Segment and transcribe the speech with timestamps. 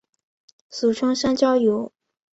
[0.67, 1.93] 俗称香蕉油。